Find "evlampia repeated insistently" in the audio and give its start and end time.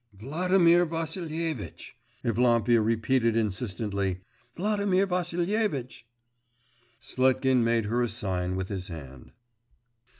2.25-4.21